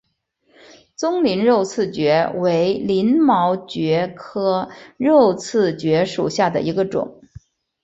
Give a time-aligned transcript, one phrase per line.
[0.97, 7.21] 棕鳞肉刺蕨为鳞毛蕨科肉刺蕨属下的一个种。